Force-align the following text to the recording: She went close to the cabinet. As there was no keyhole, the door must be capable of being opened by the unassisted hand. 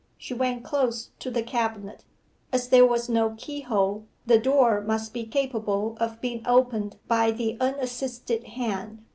She 0.17 0.33
went 0.33 0.63
close 0.63 1.11
to 1.19 1.29
the 1.29 1.43
cabinet. 1.43 2.05
As 2.51 2.69
there 2.69 2.87
was 2.87 3.07
no 3.07 3.35
keyhole, 3.37 4.07
the 4.25 4.39
door 4.39 4.81
must 4.81 5.13
be 5.13 5.27
capable 5.27 5.95
of 5.99 6.19
being 6.19 6.41
opened 6.47 6.97
by 7.07 7.29
the 7.29 7.55
unassisted 7.61 8.43
hand. 8.45 9.05